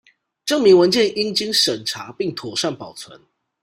[0.47, 3.21] 證明文件應經審查並妥善保存